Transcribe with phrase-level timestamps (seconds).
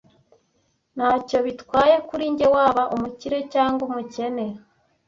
[0.95, 4.45] Ntacyo bitwaye kuri njye waba umukire cyangwa umukene.